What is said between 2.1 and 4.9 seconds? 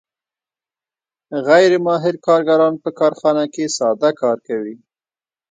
کارګران په کارخانه کې ساده کار کوي